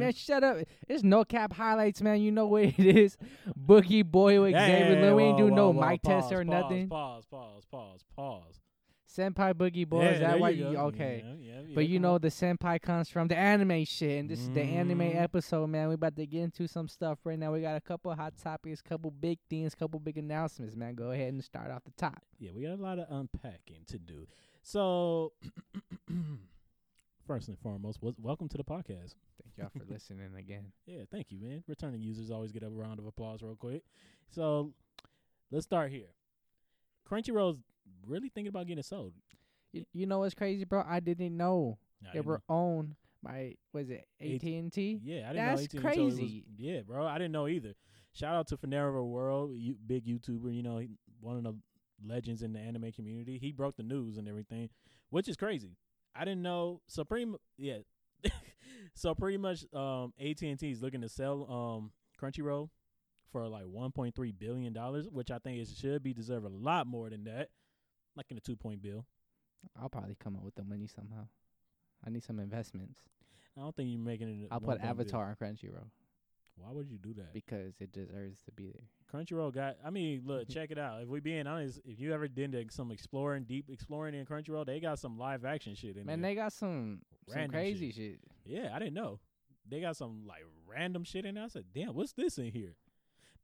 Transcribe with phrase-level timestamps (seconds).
[0.00, 0.58] Man, shut up.
[0.88, 2.20] It's no cap highlights, man.
[2.20, 3.16] You know what it is.
[3.58, 5.14] Boogie boy with Hey, Xavier.
[5.14, 6.88] We ain't do no whoa, mic test or pause, nothing.
[6.88, 8.60] Pause, pause, pause, pause.
[9.12, 10.02] Senpai Boogie boy.
[10.04, 11.24] Yeah, is that why you you okay?
[11.26, 14.38] Yeah, yeah, yeah, But you know the senpai comes from the anime shit, and this
[14.38, 15.20] is the anime Mm.
[15.20, 15.88] episode, man.
[15.88, 17.52] We about to get into some stuff right now.
[17.52, 20.94] We got a couple hot topics, couple big things, couple big announcements, man.
[20.94, 22.22] Go ahead and start off the top.
[22.38, 24.28] yeah, we got a lot of unpacking to do.
[24.62, 25.32] So,
[27.30, 29.14] first and foremost, w- welcome to the podcast.
[29.40, 30.72] Thank y'all for listening again.
[30.86, 31.62] Yeah, thank you, man.
[31.68, 33.84] Returning users always get a round of applause real quick.
[34.30, 34.72] So,
[35.52, 36.08] let's start here.
[37.08, 37.58] Crunchyroll's
[38.04, 39.12] really thinking about getting sold.
[39.72, 40.82] You, you know what's crazy, bro?
[40.84, 44.98] I didn't know I they were owned by was it AT- and T?
[45.00, 45.80] Yeah, I didn't That's know.
[45.80, 46.44] AT&T until was- crazy.
[46.58, 47.74] yeah, bro, I didn't know either.
[48.12, 50.52] Shout out to Finera World, you, big YouTuber.
[50.52, 50.88] You know, he,
[51.20, 51.54] one of the
[52.04, 53.38] legends in the anime community.
[53.38, 54.68] He broke the news and everything,
[55.10, 55.76] which is crazy.
[56.14, 56.80] I didn't know.
[56.88, 57.78] So pretty, mu- yeah.
[58.94, 62.68] so pretty much, um, AT and T is looking to sell um Crunchyroll
[63.32, 67.08] for like 1.3 billion dollars, which I think it should be deserve a lot more
[67.10, 67.48] than that,
[68.16, 69.06] like in a two point bill.
[69.80, 71.28] I'll probably come up with the money somehow.
[72.04, 73.00] I need some investments.
[73.56, 74.48] I don't think you're making it.
[74.50, 74.90] I'll put 1.1 bill.
[74.90, 75.90] Avatar on Crunchyroll
[76.56, 77.32] Why would you do that?
[77.32, 78.88] because it deserves to be there.
[79.12, 79.76] Crunchyroll got.
[79.84, 81.02] I mean, look, check it out.
[81.02, 84.80] If we being honest, if you ever did some exploring, deep exploring in Crunchyroll, they
[84.80, 86.30] got some live action shit in Man, there.
[86.30, 88.20] they got some some Random crazy shit.
[88.44, 89.20] yeah, I didn't know.
[89.68, 91.44] They got some like random shit in there.
[91.44, 92.74] I said, damn, what's this in here?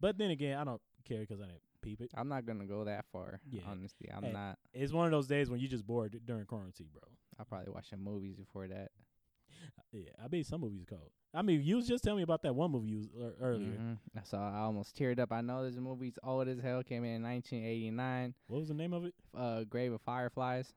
[0.00, 2.10] But then again, I don't care because I didn't peep it.
[2.16, 3.40] I'm not gonna go that far.
[3.48, 3.62] Yeah.
[3.68, 4.32] Honestly, I'm Hey.
[4.32, 4.58] not.
[4.72, 7.02] It's one of those days when you just bored during quarantine, bro.
[7.38, 8.90] I'll probably watch some movies before that.
[9.92, 11.10] Yeah, I mean some movies cold.
[11.32, 13.78] I mean, you was just telling me about that one movie you was, ear- earlier.
[13.78, 13.98] Mhm.
[14.24, 15.32] So I almost teared up.
[15.32, 16.82] I know this movie's old as hell.
[16.82, 18.34] Came in 1989.
[18.46, 19.14] What was the name of it?
[19.34, 20.72] Uh, Grave of Fireflies.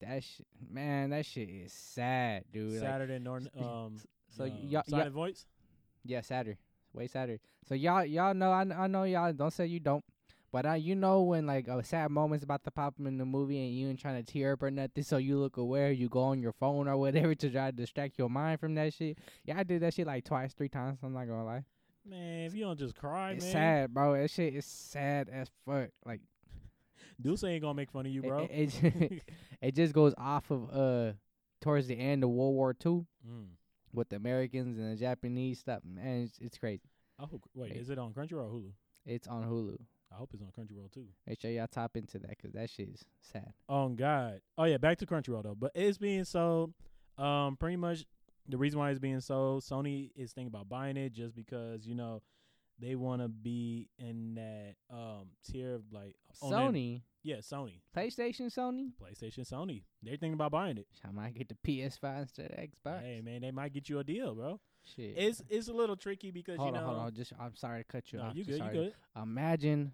[0.00, 2.72] That shit, man, that shit is sad, dude.
[2.72, 3.48] Like, Saturday Norton.
[3.58, 3.96] Um,
[4.28, 5.46] so uh, y'all, Silent Voice.
[6.04, 6.58] Yeah, Saturday.
[6.92, 7.40] Way Saturday.
[7.68, 10.04] So y'all y'all know I, I know y'all don't say you don't.
[10.56, 13.26] But I, you know when like a sad moment's about to pop up in the
[13.26, 16.08] movie and you ain't trying to tear up or nothing, so you look aware, you
[16.08, 19.18] go on your phone or whatever to try to distract your mind from that shit.
[19.44, 21.00] Yeah, I did that shit like twice, three times.
[21.02, 21.64] I'm not gonna lie.
[22.08, 23.52] Man, if you don't just cry, it's man.
[23.52, 24.16] sad, bro.
[24.16, 25.90] That shit is sad as fuck.
[26.06, 26.22] Like
[27.20, 28.48] Deuce ain't gonna make fun of you, bro.
[28.50, 29.22] it, it,
[29.60, 31.12] it just goes off of uh
[31.60, 33.48] towards the end of World War Two mm.
[33.92, 35.82] with the Americans and the Japanese stuff.
[35.84, 36.88] Man, it's, it's crazy.
[37.18, 37.42] Hope.
[37.54, 37.78] Wait, Hey.
[37.78, 38.72] is it on Crunchyroll or Hulu?
[39.04, 39.76] It's on Hulu.
[40.16, 41.04] I hope it's on Crunchyroll too.
[41.26, 43.52] Make sure y'all tap into that 'cause that shit is sad.
[43.68, 44.40] Oh God.
[44.56, 45.54] Oh yeah, back to Crunchyroll though.
[45.54, 46.72] But it's being sold.
[47.18, 48.06] Um, pretty much
[48.48, 51.94] the reason why it's being sold, Sony is thinking about buying it just because you
[51.94, 52.22] know
[52.78, 57.80] they want to be in that um tier of like on that- Sony, yeah, Sony,
[57.94, 58.92] PlayStation, Sony.
[59.02, 59.82] PlayStation, Sony.
[60.02, 60.86] They're thinking about buying it.
[61.04, 63.00] I might get the PS5 instead of Xbox.
[63.02, 64.60] Hey man, they might get you a deal, bro.
[64.94, 65.14] Shit.
[65.18, 66.90] It's it's a little tricky because hold you on, know.
[66.94, 67.14] hold on.
[67.14, 68.36] Just I'm sorry to cut you No, off.
[68.36, 68.60] you good?
[68.62, 68.94] You good?
[69.20, 69.92] Imagine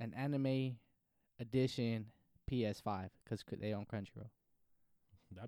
[0.00, 0.76] an anime
[1.40, 2.06] edition
[2.50, 4.30] PS5 because they on Crunchyroll.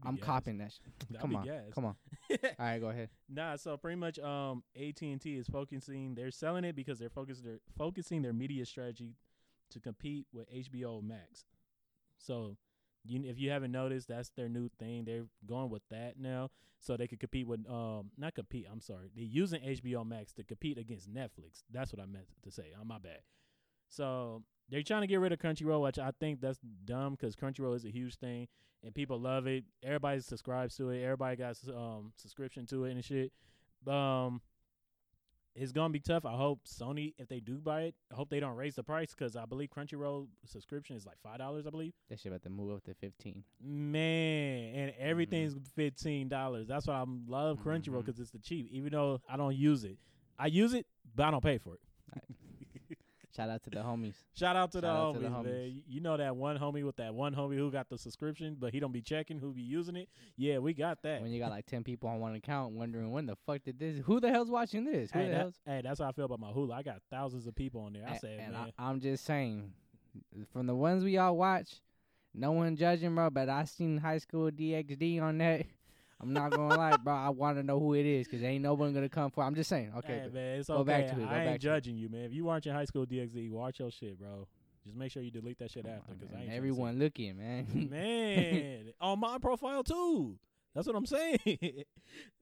[0.04, 0.24] I'm gas.
[0.24, 0.72] copying that.
[1.10, 1.20] Shit.
[1.20, 1.62] Come on, gas.
[1.74, 1.94] come on.
[2.30, 3.08] All right, go ahead.
[3.28, 7.08] Nah, so pretty much um AT and T is focusing they're selling it because they're
[7.08, 9.14] focusing their focusing their media strategy
[9.70, 11.44] to compete with HBO Max.
[12.18, 12.56] So
[13.04, 15.04] you if you haven't noticed, that's their new thing.
[15.04, 16.50] They're going with that now.
[16.78, 19.10] So they could compete with um not compete, I'm sorry.
[19.14, 21.62] They're using HBO Max to compete against Netflix.
[21.72, 22.72] That's what I meant to say.
[22.78, 23.20] On my bad.
[23.90, 27.76] So they're trying to get rid of Crunchyroll, which I think that's dumb because Crunchyroll
[27.76, 28.48] is a huge thing
[28.84, 29.64] and people love it.
[29.82, 31.02] Everybody subscribes to it.
[31.02, 33.32] Everybody got um subscription to it and shit.
[33.86, 34.40] Um,
[35.56, 36.24] it's gonna be tough.
[36.24, 39.12] I hope Sony, if they do buy it, I hope they don't raise the price
[39.12, 41.66] because I believe Crunchyroll subscription is like five dollars.
[41.66, 41.92] I believe.
[42.08, 43.42] That shit about to move up to 15.
[43.60, 46.68] Man, and everything's fifteen dollars.
[46.68, 48.68] That's why I love Crunchyroll because it's the cheap.
[48.70, 49.98] Even though I don't use it,
[50.38, 51.80] I use it, but I don't pay for it.
[53.34, 54.14] Shout out to the homies.
[54.34, 55.82] Shout out to, Shout out the, to the homies, man.
[55.88, 58.80] You- know that one homie with that one homie who got the subscription, but he
[58.80, 60.08] don't be checking, who be using it.
[60.36, 61.22] Yeah, we got that.
[61.22, 64.00] When you got like 10 people on one account wondering when the fuck did this?
[64.04, 65.10] Who the hell's watching this?
[65.12, 66.72] Who Hey, the that- hell's hey, that's how I feel about my Hulu.
[66.72, 68.06] I got thousands of people on there.
[68.08, 69.72] I said, and man, I, am just saying,
[70.52, 71.80] from the ones we all watch,
[72.34, 73.30] no one judging, bro.
[73.30, 75.66] But I seen High School DxD on that.
[76.20, 77.14] I'm not gonna lie, bro.
[77.14, 79.42] I want to know who it is because ain't no one gonna come for.
[79.42, 80.22] I'm just saying, okay.
[80.24, 80.90] hey, man, it's go okay.
[80.90, 82.24] back to it, go I ain't judging you, man.
[82.24, 84.46] If you watching High School DxD, watch your shit, bro.
[84.84, 86.34] Just make sure you delete that shit after, because.
[86.34, 87.66] I ain't everyone looking, man.
[87.66, 90.38] trying to see- man, on my profile too.
[90.74, 91.38] That's what I'm saying.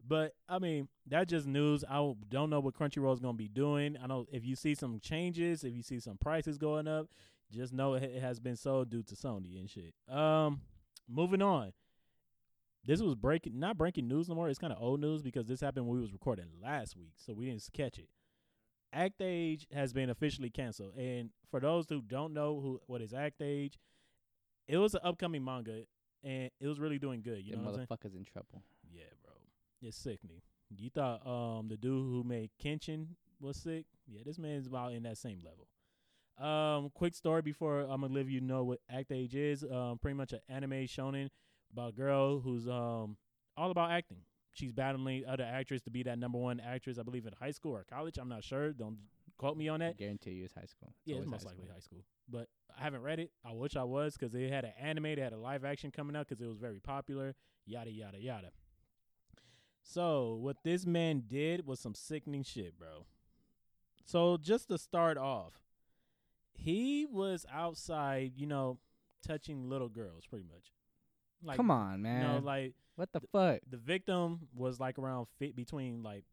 [0.07, 1.85] but I mean, that's just news.
[1.89, 1.97] I
[2.29, 3.97] don't know what Crunchyroll's gonna be doing.
[4.03, 7.09] I know if you see some changes, if you see some prices going up,
[7.51, 9.95] just know it, it has been sold due to Sony and shit.
[10.15, 10.61] Um,
[11.09, 11.73] moving on.
[12.85, 14.49] This was breaking not breaking news no more.
[14.49, 17.35] It's kind of old news because this happened when we was recording last week, so
[17.35, 18.09] we didn't catch it.
[18.93, 23.13] Act Age has been officially canceled, and for those who don't know who what is
[23.13, 23.79] Act Age,
[24.67, 25.83] it was an upcoming manga,
[26.25, 27.45] and it was really doing good.
[27.45, 27.99] You Them know what I'm saying?
[28.13, 28.63] motherfuckers in trouble.
[28.91, 29.35] Yeah, bro,
[29.83, 30.41] it's sickening.
[30.71, 33.09] You thought um the dude who made Kenshin
[33.41, 33.85] was sick?
[34.07, 35.67] Yeah, this man's about in that same level.
[36.39, 39.65] Um, quick story before I'm gonna let you know what Act Age is.
[39.65, 41.29] Um, pretty much an anime shonen
[41.73, 43.17] about a girl who's um
[43.57, 44.19] all about acting.
[44.53, 47.73] She's battling other actress to be that number one actress, I believe, in high school
[47.77, 48.19] or college.
[48.19, 48.73] I'm not sure.
[48.73, 48.99] Don't
[49.37, 49.99] quote me on I that.
[49.99, 50.93] guarantee you it's high school.
[51.05, 51.75] Yeah, it's most high likely school.
[51.75, 52.05] high school.
[52.29, 52.49] But
[52.79, 53.31] I haven't read it.
[53.45, 56.17] I wish I was because they had an anime, they had a live action coming
[56.17, 57.35] out because it was very popular.
[57.67, 58.51] Yada yada yada.
[59.83, 63.07] So what this man did was some sickening shit, bro.
[64.05, 65.55] So just to start off,
[66.53, 68.79] he was outside, you know,
[69.27, 70.73] touching little girls, pretty much.
[71.43, 72.23] Like, Come on, you man.
[72.23, 73.61] know, like what the fuck?
[73.71, 76.25] the victim was like around fit between like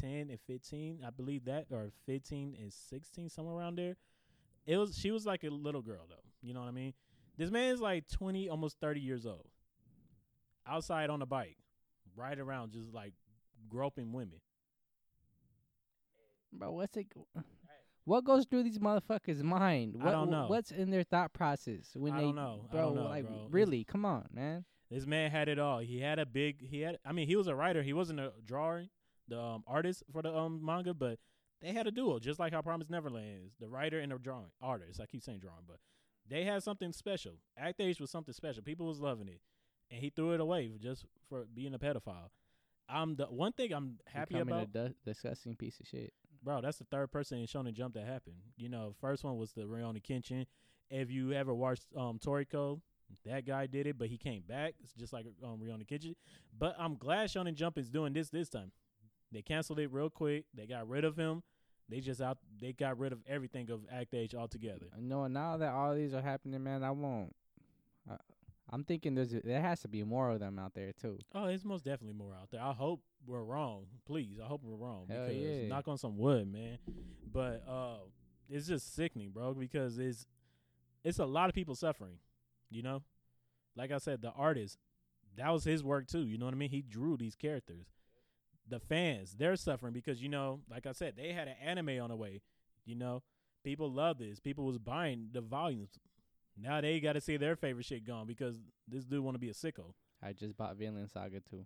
[0.00, 3.94] 10 and 15 i believe that or 15 and 16 somewhere around there
[4.64, 6.94] it was she was like a little girl though you know what i mean
[7.36, 9.46] this man is like 20 almost 30 years old
[10.66, 11.58] outside on a bike
[12.16, 13.12] right around just like
[13.68, 14.40] groping women
[16.54, 17.06] Bro, what's it?
[18.04, 19.96] What goes through these motherfuckers' mind?
[20.02, 20.46] I don't know.
[20.48, 22.66] What's in their thought process when I they, don't know.
[22.68, 22.80] I bro?
[22.86, 23.34] don't know, like, bro.
[23.34, 23.84] It's- really?
[23.84, 24.64] Come on, man.
[24.90, 25.78] This man had it all.
[25.78, 26.60] He had a big.
[26.68, 26.98] He had.
[27.04, 27.82] I mean, he was a writer.
[27.82, 28.84] He wasn't a drawer,
[29.26, 31.18] the um, artist for the um manga, but
[31.62, 33.52] they had a duo, just like how Promised Neverland is.
[33.58, 35.00] The writer and the drawing artist.
[35.00, 35.78] I keep saying drawing, but
[36.28, 37.32] they had something special.
[37.56, 38.62] Act Age was something special.
[38.62, 39.40] People was loving it,
[39.90, 42.28] and he threw it away just for being a pedophile.
[42.86, 46.12] I'm the one thing I'm happy Becoming about, a du- disgusting piece of shit.
[46.42, 46.60] Bro.
[46.60, 48.36] That's the third person in Shonen Jump that happened.
[48.56, 50.46] You know, first one was the Rurouni Kenshin.
[50.90, 52.80] If you ever watched um Toriko,
[53.24, 54.74] that guy did it, but he came back.
[54.82, 56.14] It's just like um Rurouni Kenshin.
[56.58, 58.72] But I'm glad Shonen Jump is doing this this time.
[59.30, 60.44] They canceled it real quick.
[60.54, 61.42] They got rid of him.
[61.88, 62.38] They just out.
[62.60, 64.86] They got rid of everything of Act Age altogether.
[64.98, 67.34] Know, now that all these are happening, man, I won't.
[68.70, 71.18] I'm thinking there's there has to be more of them out there too.
[71.34, 72.60] Oh, it's most definitely more out there.
[72.60, 73.86] I hope we're wrong.
[74.06, 75.06] Please, I hope we're wrong.
[75.10, 75.68] Hell because yeah.
[75.68, 76.78] knock on some wood, man.
[77.32, 77.98] But uh
[78.48, 80.26] it's just sickening, bro, because it's
[81.04, 82.18] it's a lot of people suffering,
[82.70, 83.02] you know?
[83.74, 84.78] Like I said, the artist,
[85.36, 86.70] that was his work too, you know what I mean?
[86.70, 87.86] He drew these characters.
[88.68, 92.10] The fans, they're suffering because, you know, like I said, they had an anime on
[92.10, 92.42] the way,
[92.84, 93.22] you know?
[93.64, 94.40] People love this.
[94.40, 95.98] People was buying the volumes.
[96.56, 98.56] Now they got to see their favorite shit gone because
[98.86, 99.94] this dude want to be a sicko.
[100.22, 101.64] I just bought Vinland Saga too.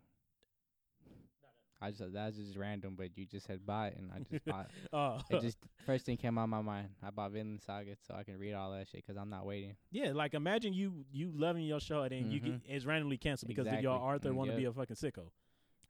[1.78, 4.70] I just that's just random, but you just said buy it, and I just bought.
[4.92, 6.88] Uh, It just first thing came out my mind.
[7.02, 9.76] I bought Vinland Saga so I can read all that shit because I'm not waiting.
[9.90, 12.60] Yeah, like imagine you you loving your show and then you get Mhm.
[12.66, 13.82] it's randomly canceled because Exactly.
[13.82, 15.28] your Arthur Mm, want to be a fucking sicko.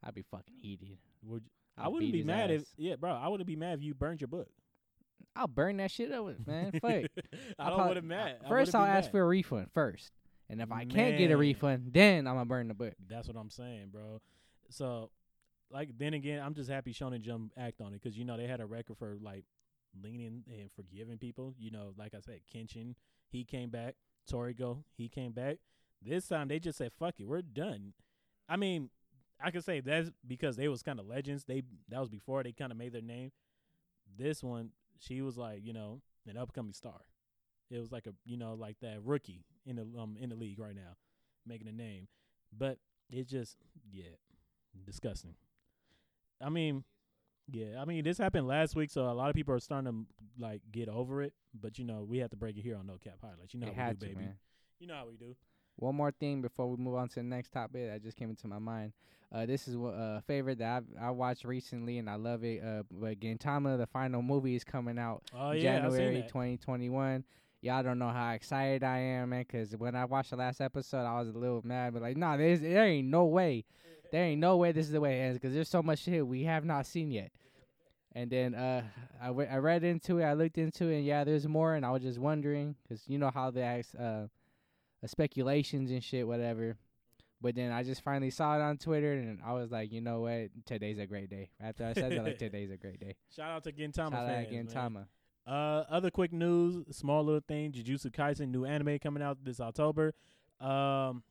[0.03, 0.97] I'd be fucking heated.
[1.23, 3.13] Would you- I I'll wouldn't be mad if yeah, bro.
[3.13, 4.49] I wouldn't be mad if you burned your book.
[5.35, 6.71] I'll burn that shit up, man.
[6.81, 7.05] Fuck.
[7.59, 8.37] I don't would have mad.
[8.47, 9.11] First, I'll ask mad.
[9.11, 10.11] for a refund first,
[10.49, 12.93] and if I can't get a refund, then I'm gonna burn the book.
[13.07, 14.21] That's what I'm saying, bro.
[14.69, 15.11] So,
[15.69, 18.47] like then again, I'm just happy Shonen Jump act on it because you know they
[18.47, 19.45] had a record for like
[20.01, 21.53] leaning and forgiving people.
[21.57, 22.95] You know, like I said, Kenshin
[23.29, 23.95] he came back,
[24.31, 25.57] Toriko he came back.
[26.01, 27.93] This time they just said, "Fuck it, we're done."
[28.49, 28.89] I mean,
[29.41, 31.45] I could say that's because they was kind of legends.
[31.45, 33.31] They that was before they kind of made their name.
[34.17, 34.69] This one,
[34.99, 37.01] she was like, you know, an upcoming star.
[37.69, 40.59] It was like a, you know, like that rookie in the um in the league
[40.59, 40.95] right now,
[41.45, 42.07] making a name.
[42.57, 42.77] But
[43.09, 43.57] it's just,
[43.91, 44.15] yeah,
[44.85, 45.35] disgusting.
[46.41, 46.83] I mean,
[47.49, 50.05] yeah, I mean this happened last week, so a lot of people are starting to
[50.43, 51.33] like get over it.
[51.59, 53.53] But you know, we have to break it here on No Cap Highlights.
[53.53, 54.25] You know They how we do, to, baby.
[54.25, 54.33] man.
[54.79, 55.35] You know how we do.
[55.77, 58.47] One more thing before we move on to the next topic that just came into
[58.47, 58.93] my mind.
[59.31, 62.63] Uh, this is a uh, favorite that I've, I watched recently and I love it.
[62.63, 66.27] Uh, but Gintama, the final movie is coming out Oh yeah, January that.
[66.29, 67.23] 2021.
[67.61, 69.45] Y'all don't know how excited I am, man.
[69.45, 72.37] Cause when I watched the last episode, I was a little mad, but like, nah,
[72.37, 73.65] there's there ain't no way,
[74.11, 75.39] there ain't no way this is the way it ends.
[75.41, 77.31] Cause there's so much shit we have not seen yet.
[78.13, 78.83] And then uh,
[79.21, 81.75] I, w- I read into it, I looked into it, and yeah, there's more.
[81.75, 84.27] And I was just wondering, cause you know how they ask, uh, uh,
[85.07, 86.77] speculations and shit, whatever.
[87.39, 90.21] But then I just finally saw it on Twitter, and I was like, you know
[90.21, 90.49] what?
[90.65, 91.51] Today's a great day.
[91.61, 93.15] After I said that, like today's a great day.
[93.35, 95.05] Shout out to Gintama Shout out fans, again, man.
[95.45, 97.71] Uh, other quick news, small little thing.
[97.71, 100.13] Jujutsu Kaisen new anime coming out this October.
[100.59, 101.23] Um,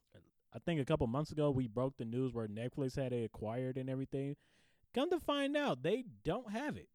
[0.54, 3.76] I think a couple months ago we broke the news where Netflix had it acquired
[3.76, 4.36] and everything.
[4.94, 6.88] Come to find out, they don't have it.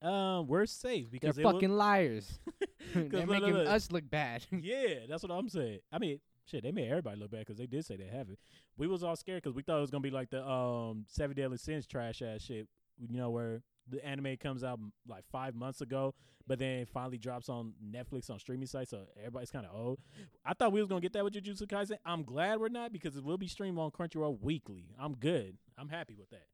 [0.00, 2.38] Um, we're safe because They're fucking liars.
[2.94, 3.68] They're look, making look, look.
[3.68, 4.46] us look bad.
[4.60, 5.80] yeah, that's what I'm saying.
[5.92, 8.38] I mean, Shit, they made everybody look bad because they did say they have it.
[8.78, 11.36] We was all scared because we thought it was gonna be like the um Seven
[11.36, 12.66] Deadly Sins trash ass shit.
[12.96, 16.14] You know where the anime comes out like five months ago,
[16.46, 19.98] but then finally drops on Netflix on streaming sites, so everybody's kind of old.
[20.44, 21.98] I thought we was gonna get that with Jujutsu Kaisen.
[22.06, 24.86] I'm glad we're not because it will be streamed on Crunchyroll weekly.
[24.98, 25.58] I'm good.
[25.76, 26.46] I'm happy with that.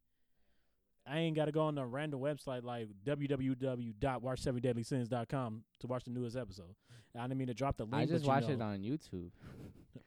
[1.07, 6.37] I ain't got to go on a random website like www.watch7deadlysins.com to watch the newest
[6.37, 6.75] episode.
[7.17, 7.95] I didn't mean to drop the link.
[7.95, 8.55] I just you watched know.
[8.55, 9.31] it on YouTube.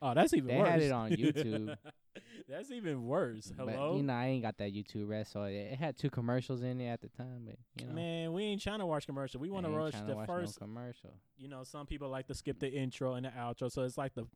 [0.02, 0.68] Oh, that's even They worse.
[0.70, 1.76] had it on YouTube.
[2.50, 3.52] that's even worse.
[3.58, 6.10] Hello, But you know, I ain't got that YouTube rest, so it, it had two
[6.12, 7.44] commercials in it at the time.
[7.46, 9.40] But you know, man, we ain't trying to watch commercial.
[9.40, 10.60] We want to rush the first.
[10.62, 11.14] no commercial.
[11.38, 14.14] You know, some people like to skip the intro and the outro, so it's like
[14.14, 14.28] the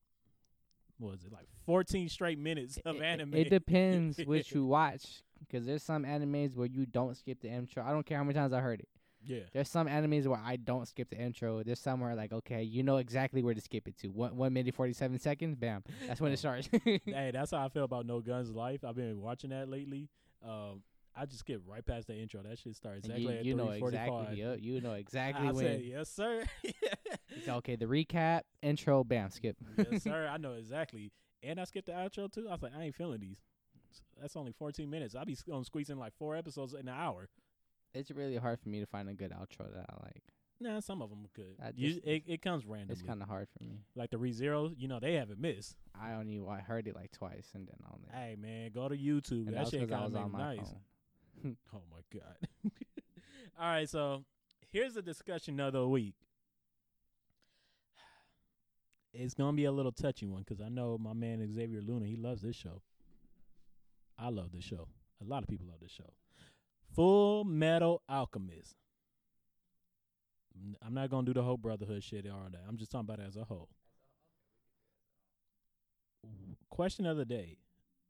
[1.02, 3.34] what was it like 14 straight minutes of It- anime.
[3.34, 7.84] It depends which you watch, because there's some animes where you don't skip the intro.
[7.84, 8.88] I don't care how many times I heard it.
[9.26, 11.62] yeah, There's some animes where I don't skip the intro.
[11.64, 14.08] There's some where like, okay, you know exactly where to skip it to.
[14.08, 15.84] One one minute forty seven seconds, bam.
[16.08, 16.70] That's when it starts.
[16.86, 18.84] hey, that's how I feel about No Guns Life.
[18.84, 20.10] I've been watching that lately.
[20.44, 20.82] Um,
[21.16, 22.42] I just skip right past the intro.
[22.42, 24.40] That shit starts exactly you, at you know exactly.
[24.40, 25.66] Yep, you know exactly I when.
[25.66, 26.44] said, yes, sir.
[27.34, 29.56] It's okay, the recap, intro, bam, skip.
[29.78, 30.28] yes, sir.
[30.30, 31.12] I know exactly.
[31.42, 32.48] And I skipped the outro too.
[32.50, 33.38] I was like, I ain't feeling these.
[34.20, 35.16] That's only 14 minutes.
[35.16, 37.30] I'll be um, squeezing like four episodes in an hour.
[37.94, 40.24] it's really hard for me to find a good outro that I like.
[40.60, 41.56] Nah, some of them are good.
[41.62, 42.94] I You- it, it comes randomly.
[42.94, 43.80] It's kind of hard for me.
[43.96, 45.76] like the ReZero, you know, they haven't missed.
[46.00, 48.10] I only I heard it like twice, and then only.
[48.14, 49.48] Hey, man, go to YouTube.
[49.48, 50.58] and that that shit kind of nice.
[50.58, 50.82] phone.
[51.74, 52.48] Oh, my God.
[53.60, 54.24] All right, so
[54.72, 56.16] here's the discussion of the week.
[59.14, 62.16] It's to be a little touchy one because I know my man Xavier Luna, he
[62.16, 62.82] loves this show.
[64.18, 64.88] I love this show.
[65.22, 66.14] A lot of people love this show.
[66.96, 68.76] Full Metal Alchemist.
[70.86, 72.62] I'm not to do the whole brotherhood shit and all that.
[72.68, 73.70] I'm just talking about it as a whole.
[76.70, 77.58] Question of the day.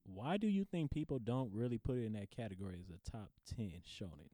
[0.03, 3.29] Why do you think people don't really put it in that category as a top
[3.55, 4.29] 10 shonen?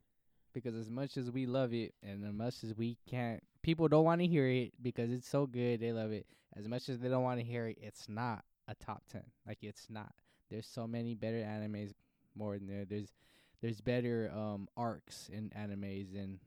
[0.57, 4.05] because as much as we love it and as much as we can't people don't
[4.05, 6.25] want to hear it because it's so good they love it.
[6.55, 9.59] As much as they don't want to hear it it's not a top 10 like
[9.61, 10.11] it's not.
[10.49, 11.91] There's so many better animes
[12.35, 12.85] more than there.
[12.85, 13.13] There's
[13.61, 16.39] there's better um arcs in animes and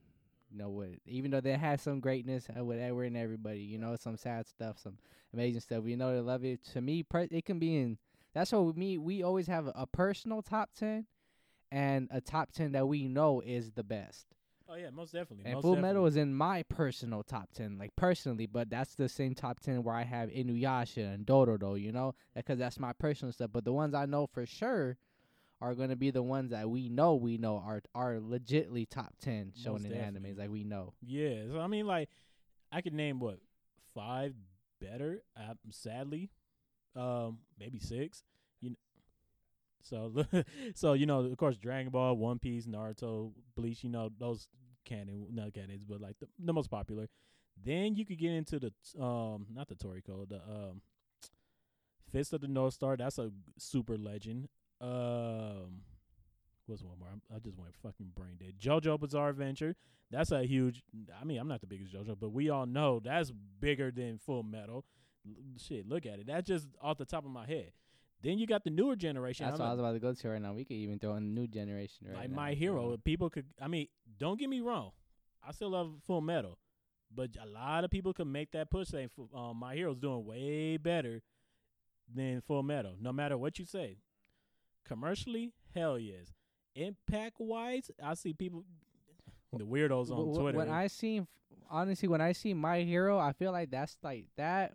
[0.51, 3.79] you know what even though they have some greatness uh, with Edward and everybody you
[3.79, 4.99] know some sad stuff some
[5.33, 6.65] amazing stuff you know they love it.
[6.73, 7.97] To me per- it can be in
[8.35, 11.07] that's what me we always have a, a personal top 10
[11.73, 14.27] and a top 10 that we know is the best.
[14.69, 15.47] Oh, yeah, most definitely.
[15.47, 19.09] And most Full Metal is in my personal top 10, like personally, but that's the
[19.09, 23.33] same top 10 where I have Inuyasha and Dororo, you know, because that's my personal
[23.33, 23.51] stuff.
[23.53, 24.97] But the ones I know for sure
[25.61, 29.15] are going to be the ones that we know we know are are legitly top
[29.21, 30.31] 10 Most shown in definitely.
[30.31, 30.95] animes, like we know.
[31.03, 32.09] Yeah, so I mean, like,
[32.71, 33.41] I could name what
[33.93, 34.35] five
[34.81, 35.23] better.
[35.37, 36.31] Uh, sadly,
[36.97, 38.25] um, maybe six.
[38.61, 38.77] You know,
[39.83, 40.25] so
[40.75, 43.85] so you know, of course, Dragon Ball, One Piece, Naruto, Bleach.
[43.85, 44.49] You know, those
[44.85, 47.09] canon, not canons, but like the, the most popular.
[47.63, 50.81] Then you could get into the um, not the Toriko, the um,
[52.11, 52.97] Fist of the North Star.
[52.97, 54.49] That's a super legend.
[54.81, 55.83] Um,
[56.67, 57.09] what's one more?
[57.13, 58.55] I'm, I just went fucking brain dead.
[58.61, 59.77] JoJo Bizarre Adventure.
[60.11, 60.83] That's a huge.
[61.21, 64.43] I mean, I'm not the biggest JoJo, but we all know that's bigger than Full
[64.43, 64.85] Metal.
[65.59, 66.27] Shit, look at it.
[66.27, 67.73] That's just off the top of my head.
[68.23, 69.47] Then you got the newer generation.
[69.47, 70.53] That's I'm what I was about to go to right now.
[70.53, 72.97] We could even throw in the new generation right like now, my hero.
[73.03, 73.47] People could.
[73.61, 74.91] I mean, don't get me wrong.
[75.47, 76.59] I still love Full Metal,
[77.15, 78.89] but a lot of people could make that push.
[78.89, 81.23] Saying um, my hero's doing way better
[82.15, 82.95] than Full Metal.
[83.01, 83.97] No matter what you say,
[84.87, 86.33] commercially, hell yes.
[86.75, 88.65] Impact wise, I see people,
[89.53, 90.59] the weirdos on Twitter.
[90.59, 91.23] When I see,
[91.69, 94.75] honestly, when I see My Hero, I feel like that's like that,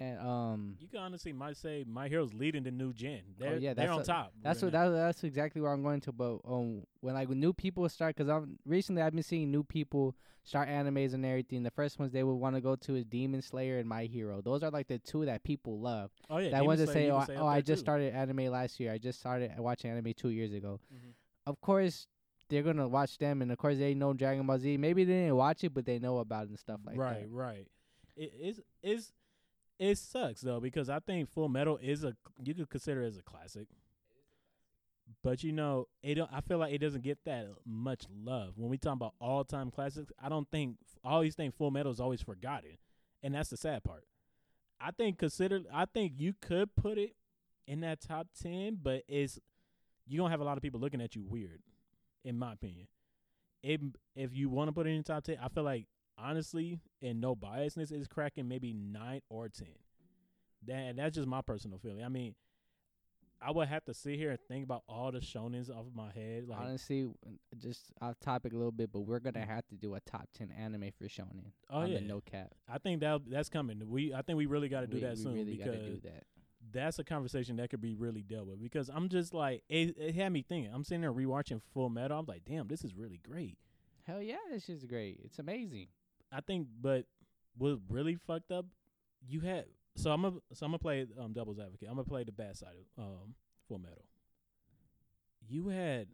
[0.00, 3.20] and um, you can honestly might say my hero's leading the new gen.
[3.38, 4.32] They're, Oh, yeah, they're that's on what- top.
[4.42, 6.12] That's right what that, that's exactly where I'm going to.
[6.12, 9.62] But um, when like when new people start, because I'm recently I've been seeing new
[9.62, 11.62] people start animes and everything.
[11.62, 14.40] The first ones they would want to go to is Demon Slayer and My Hero.
[14.42, 16.10] Those are like the two that people love.
[16.28, 17.84] Oh yeah, that Demon ones that say, oh, oh I just too.
[17.84, 18.92] started anime last year.
[18.92, 20.80] I just started watching anime two years ago.
[20.92, 21.12] Mhm.
[21.46, 22.08] Of course,
[22.48, 24.76] they're gonna watch them, and of course they know Dragon Ball Z.
[24.76, 27.28] Maybe they didn't watch it, but they know about it and stuff like right, that.
[27.30, 27.68] Right, right.
[28.16, 29.12] It is is
[29.84, 33.18] it sucks though because I think Full Metal is a you could consider it as
[33.18, 33.68] a classic.
[35.22, 38.54] But you know, it don't, I feel like it doesn't get that much love.
[38.56, 41.92] When we talk about all time classics, I don't think I always think Full Metal
[41.92, 42.78] is always forgotten.
[43.22, 44.04] And that's the sad part.
[44.80, 47.14] I think consider I think you could put it
[47.66, 49.38] in that top ten, but it's
[50.06, 51.60] you're gonna have a lot of people looking at you weird,
[52.24, 52.88] in my opinion.
[53.62, 53.80] If
[54.14, 55.86] if you want to put it in the top ten, I feel like
[56.18, 59.68] honestly, and no biasness, is cracking maybe nine or ten.
[60.66, 62.04] That that's just my personal feeling.
[62.04, 62.34] I mean,
[63.44, 66.10] I would have to sit here and think about all the shonens off of my
[66.12, 66.48] head.
[66.48, 67.06] Like, Honestly,
[67.58, 70.50] just off topic a little bit, but we're gonna have to do a top ten
[70.50, 71.52] anime for shonen.
[71.70, 72.52] oh on yeah, the no cap.
[72.68, 73.82] I think that that's coming.
[73.86, 76.24] We I think we really got to do we, that we soon really because that.
[76.72, 78.62] that's a conversation that could be really dealt with.
[78.62, 80.72] Because I'm just like it, it had me thinking.
[80.72, 82.18] I'm sitting there rewatching Full Metal.
[82.18, 83.58] I'm like, damn, this is really great.
[84.06, 85.20] Hell yeah, this is great.
[85.24, 85.88] It's amazing.
[86.34, 87.04] I think, but
[87.56, 88.66] what really fucked up,
[89.26, 89.66] you had.
[89.96, 91.88] So I'm gonna so I'm gonna play um devil's advocate.
[91.88, 93.34] I'm gonna play the bad side of um
[93.68, 94.04] Full Metal.
[95.46, 96.08] You had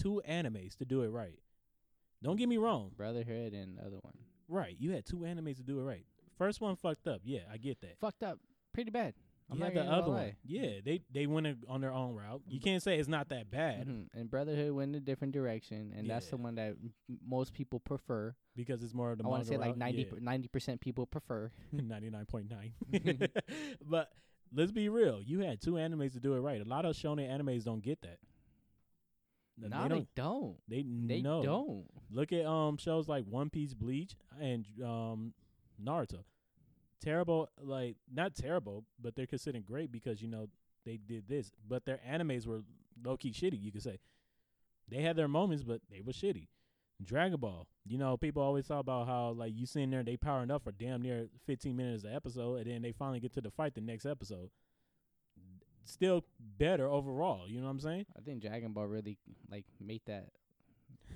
[0.00, 1.38] two animes to do it right.
[2.22, 2.92] Don't get me wrong.
[2.96, 4.14] Brotherhood and the other one
[4.48, 6.06] Right, you had two animes to do it right.
[6.38, 7.20] First one fucked up.
[7.24, 7.98] Yeah, I get that.
[7.98, 8.38] fucked up
[8.72, 9.14] pretty bad.
[9.50, 10.36] I'm you not the other one.
[10.44, 12.42] Yeah, they they went on their own route.
[12.48, 14.08] You can't say it's not that bad Mhm.
[14.14, 16.74] And Brotherhood went in a different direction, and that's the one that
[17.26, 18.34] most people prefer.
[18.56, 20.22] because it's more of the I want to say like route.
[20.22, 21.52] 90 percent people prefer.
[21.72, 22.72] ninety nine point nine.
[23.84, 24.10] But
[24.54, 25.22] let's be real.
[25.22, 26.60] You had two animes to do it right.
[26.60, 28.18] A lot of shonen animes don't get that.
[29.58, 30.14] No, they they don't.
[30.14, 30.56] don't.
[30.68, 31.42] They, They no.
[31.42, 31.86] don't.
[32.10, 35.34] Look at um shows like One Piece, Bleach, and um
[35.82, 36.24] Naruto.
[37.02, 40.46] Terrible, like not terrible, but they're considered great because you know
[40.84, 41.52] they did this.
[41.68, 42.62] But their animes were
[43.04, 43.60] low key shitty.
[43.60, 43.98] You could say
[44.88, 46.48] they had their moments, but they were shitty.
[47.04, 50.50] Dragon Ball, you know, people always talk about how like you sitting there, they powering
[50.50, 53.50] up for damn near 15 minutes an episode, and then they finally get to the
[53.50, 54.48] fight the next episode.
[55.84, 56.24] Still
[56.58, 57.46] better overall.
[57.46, 58.06] You know what I'm saying?
[58.16, 59.18] I think Dragon Ball really
[59.50, 60.28] like made that.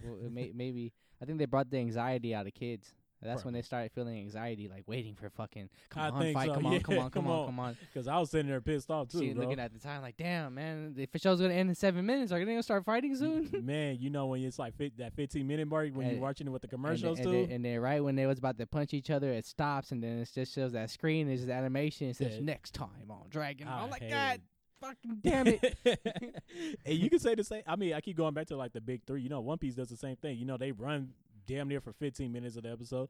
[0.04, 2.94] Well, it may, maybe I think they brought the anxiety out of kids.
[3.22, 6.54] That's when they started feeling anxiety, like waiting for fucking come I on, fight, so,
[6.54, 7.76] come on, come on, come, on, come on, come on.
[7.92, 10.54] Because I was sitting there pissed off too, See, looking at the time, like, damn,
[10.54, 12.32] man, the show's gonna end in seven minutes.
[12.32, 13.50] Are they gonna start fighting soon?
[13.62, 16.28] Man, you know when it's like fit, that 15 minute mark when And- you're eh,
[16.28, 17.32] watching it with the And commercials and, too.
[17.46, 20.02] then, and then right when they was about to punch each other, it stops, and
[20.02, 21.28] then it just shows that screen.
[21.28, 22.08] is the animation.
[22.08, 22.40] It says Yeah.
[22.44, 23.68] next time on Dragon.
[23.68, 24.40] I I'm like, God,
[24.80, 25.76] fucking damn it.
[26.86, 27.62] and you can say the same.
[27.66, 29.20] I mean, I keep going back to like the big three.
[29.22, 30.38] You know, One Piece does the same thing.
[30.38, 31.10] You know, they run
[31.50, 33.08] damn near for 15 minutes of the episode.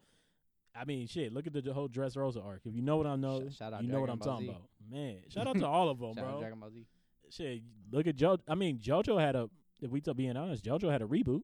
[0.74, 1.32] I mean, shit.
[1.32, 2.62] Look at the, whole Dressrosa arc.
[2.64, 4.28] If you know what I know, Sh- shout out you know what Dragon I'm Ball
[4.28, 4.50] talking Z.
[4.50, 4.68] about.
[4.90, 6.40] Man, shout out to all of them, Shout out bro.
[6.40, 6.86] Dragon Ball Z.
[7.30, 8.38] Shit, look at Jo.
[8.48, 9.48] I mean, JoJo had a.
[9.80, 11.42] If we to being honest, JoJo had a reboot,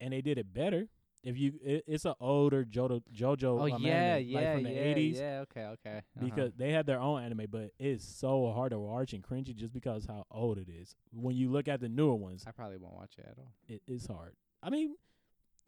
[0.00, 0.88] and they did it better.
[1.24, 3.02] If you, it, it's an older JoJo.
[3.14, 3.60] JoJo.
[3.60, 5.16] Oh yeah, yeah, like from the yeah, 80s.
[5.16, 5.40] yeah.
[5.42, 5.98] Okay, okay.
[6.16, 6.24] Uh-huh.
[6.24, 9.72] because they had their own anime, but it's so hard to watch and cringy just
[9.72, 10.96] because how old it is.
[11.12, 13.52] When you look at the newer ones, I probably won't watch it at all.
[13.68, 14.34] it, it's hard.
[14.64, 14.96] I mean,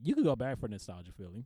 [0.01, 1.45] you could go back for nostalgia feeling,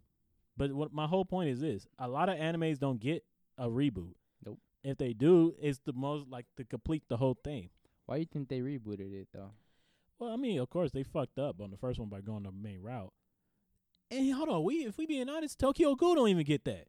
[0.56, 3.24] but what my whole point is this: a lot of animes don't get
[3.56, 4.14] a reboot.
[4.44, 4.58] Nope.
[4.82, 7.70] If they do, it's the most like to complete the whole thing.
[8.06, 9.52] Why do you think they rebooted it though?
[10.18, 12.52] Well, I mean, of course they fucked up on the first one by going the
[12.52, 13.12] main route.
[14.10, 16.86] And hold on, we if we being honest, Tokyo Ghoul don't even get that.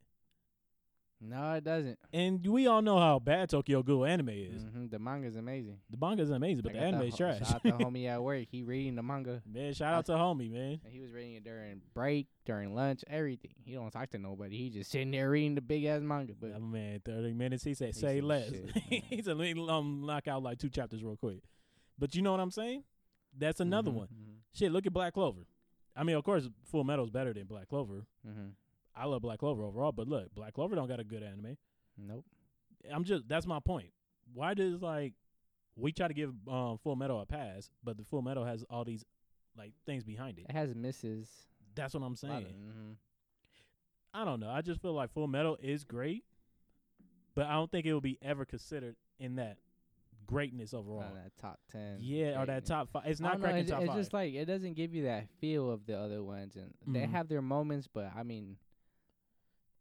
[1.21, 1.99] No, it doesn't.
[2.13, 4.63] And we all know how bad Tokyo Ghoul anime is.
[4.63, 5.79] hmm The manga's amazing.
[5.89, 7.39] The manga is amazing, but I the anime is trash.
[7.39, 8.45] Shout out to homie at work.
[8.49, 9.41] He reading the manga.
[9.45, 10.79] Man, shout out to homie, man.
[10.86, 13.51] And he was reading it during break, during lunch, everything.
[13.65, 14.58] He don't talk to nobody.
[14.58, 16.34] He just sitting there reading the big ass manga.
[16.39, 17.65] But That man, thirty minutes.
[17.65, 18.49] He said, "Say less."
[18.88, 21.39] he said, "Let me um, knock out like two chapters real quick."
[21.97, 22.84] But you know what I'm saying?
[23.38, 24.08] That's another Mhm, one.
[24.08, 25.41] mhm, Shit, look at Black Clover.
[25.97, 28.05] I mean, of course, Full Metal's better than Black Clover.
[28.25, 28.51] mhm.
[28.95, 31.58] I love Black Clover overall, but look, Black Clover don't got a good anime.
[31.97, 32.25] Nope.
[32.93, 33.91] I'm just that's my point.
[34.34, 35.13] Why does like
[35.75, 38.84] we try to give um, Full Metal a pass, but the Full Metal has all
[38.84, 39.04] these
[39.58, 40.45] like things behind it?
[40.49, 41.30] It has misses.
[41.75, 42.45] That's what I'm lot of- saying.
[42.67, 42.95] mhm.
[44.13, 44.49] I don't know.
[44.49, 46.23] I just feel like Full Metal is great,
[47.36, 49.58] but I don't think it will be ever considered in that
[50.25, 51.04] greatness overall.
[51.13, 51.97] That top ten.
[51.99, 53.04] Yeah, or that top five.
[53.06, 53.97] It's not don't know, cracking it's, top it's five.
[53.99, 57.12] just like it doesn't give you that feel of the other ones, and they Mhm.
[57.12, 57.88] have their moments.
[57.88, 58.58] But I mean,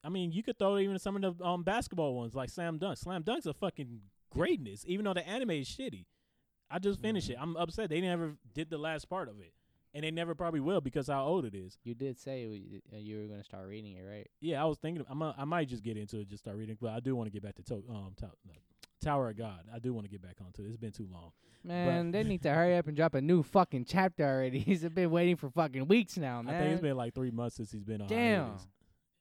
[0.08, 2.96] I mean, you could throw even some of the um basketball ones like Slam Dunk.
[2.96, 6.06] Slam Dunk's a fucking greatness, even though the anime is shitty.
[6.70, 7.32] I just finished Mhm.
[7.32, 7.38] it.
[7.38, 9.52] I'm upset they never did the last part of it,
[9.92, 11.76] and they never probably will because how old it is.
[11.84, 14.26] you did say we- uh, you were gonna start reading it, right?
[14.40, 16.78] Yeah, I was thinking I'm a, I might just get into it, just start reading,
[16.80, 18.54] but I do want to get back to to- um to- no,
[19.02, 19.60] Tower of God.
[19.72, 20.68] I do want to get back onto it.
[20.68, 21.32] It's been too long.
[21.64, 24.58] Man, they need to hurry up and drop a new fucking chapter already.
[24.70, 26.54] He's been waiting for fucking weeks now, man.
[26.54, 28.08] I think it's been like three months since he's been on.
[28.08, 28.46] Damn.
[28.46, 28.66] hiatus.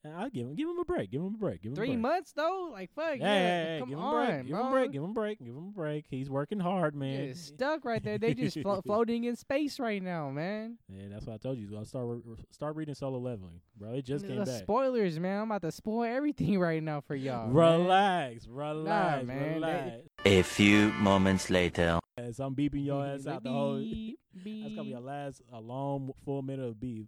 [0.08, 1.12] And I'll give him give him a break.
[1.12, 1.62] Give him a break.
[1.62, 2.00] Give him Three a break.
[2.00, 3.16] months though, like fuck.
[3.16, 4.46] Hey, yeah, hey, hey, come give him on, a break.
[4.48, 4.60] Give bro.
[4.62, 4.92] him a break.
[4.92, 5.40] Give him a break.
[5.40, 6.06] Give him a break.
[6.10, 7.26] He's working hard, man.
[7.26, 8.18] You're stuck right there.
[8.18, 10.78] They just flo- floating in space right now, man.
[10.88, 11.68] Yeah, that's what I told you.
[11.68, 13.94] Gonna start re- re- start reading Solo Leveling, bro.
[13.96, 14.62] It just came the back.
[14.62, 15.42] spoilers, man.
[15.42, 17.48] I'm about to spoil everything right now for y'all.
[17.48, 17.56] man.
[17.56, 19.92] relax, relax, man, they- relax.
[20.26, 22.00] A few moments later.
[22.18, 23.78] As I'm beeping your ass out the whole.
[23.78, 27.08] Beep, That's gonna be a last a long full minute of beep.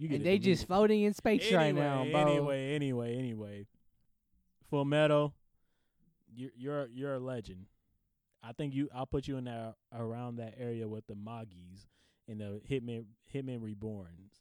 [0.00, 2.32] You get And they just floating in space anyway, right now, bro.
[2.32, 3.66] Anyway, anyway, anyway.
[4.70, 5.34] Full metal.
[6.34, 7.66] you're you're you're a legend.
[8.42, 8.88] I think you.
[8.94, 11.84] I'll put you in that around that area with the Moggies
[12.28, 14.40] and the Hitman Hitman Reborns,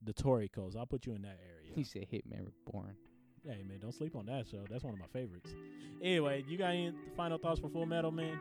[0.00, 0.76] the Torikos.
[0.76, 1.72] I'll put you in that area.
[1.74, 2.94] He said Hitman Reborn.
[3.44, 4.64] Hey man, don't sleep on that show.
[4.70, 5.50] That's one of my favorites.
[6.00, 8.38] Anyway, you got any final thoughts for Full Metal, man?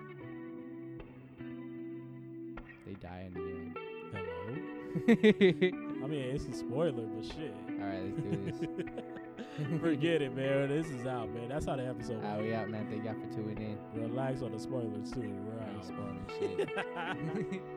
[2.85, 3.75] They die in the end.
[5.71, 5.81] Hello.
[6.07, 7.53] I mean, it's a spoiler, but shit.
[7.81, 8.01] All right,
[8.45, 9.79] let's do this.
[9.81, 10.69] Forget it, man.
[10.69, 11.49] This is out, man.
[11.49, 12.23] That's how the episode.
[12.23, 12.43] Went.
[12.43, 12.87] we out, man.
[12.89, 13.57] Thank y'all for tuning
[13.93, 14.01] in.
[14.01, 15.35] Relax on the spoilers too.
[15.59, 15.83] Right.
[15.83, 17.61] spoiling shit.